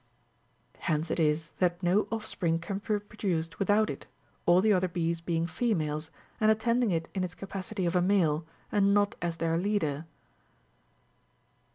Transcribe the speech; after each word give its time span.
Hence 0.79 1.11
it 1.11 1.19
is, 1.19 1.51
that 1.59 1.83
no 1.83 2.07
off 2.11 2.25
spring 2.25 2.57
can 2.57 2.79
be 2.79 2.97
produced 2.97 3.59
without 3.59 3.87
it, 3.91 4.07
all 4.47 4.59
the 4.59 4.73
other 4.73 4.87
bees 4.87 5.21
being 5.21 5.45
females,49 5.45 6.11
and. 6.41 6.49
attending 6.49 6.89
it 6.89 7.07
in 7.13 7.23
its 7.23 7.35
capacity 7.35 7.85
of 7.85 7.95
a 7.95 8.01
male, 8.01 8.43
and 8.71 8.95
not 8.95 9.13
as 9.21 9.37
their 9.37 9.59
leader. 9.59 10.07